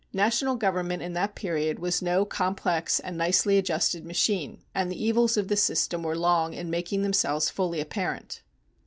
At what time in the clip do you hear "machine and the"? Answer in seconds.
4.03-4.99